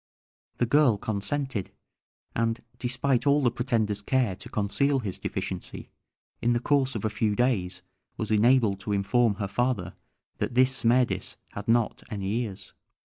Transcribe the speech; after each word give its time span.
The 0.57 0.65
girl 0.65 0.97
consented, 0.97 1.69
and, 2.35 2.63
despite 2.79 3.27
all 3.27 3.43
the 3.43 3.51
pretender's 3.51 4.01
care 4.01 4.35
to 4.37 4.49
conceal 4.49 4.97
his 4.97 5.19
deficiency, 5.19 5.91
in 6.41 6.53
the 6.53 6.59
course 6.59 6.95
of 6.95 7.05
a 7.05 7.09
few 7.11 7.35
days 7.35 7.83
was 8.17 8.31
enabled 8.31 8.79
to 8.79 8.93
inform 8.93 9.35
her 9.35 9.47
father 9.47 9.93
that 10.39 10.55
this 10.55 10.75
Smerdis 10.75 11.35
had 11.51 11.67
not 11.67 12.01
any 12.09 12.31
ears. 12.41 12.73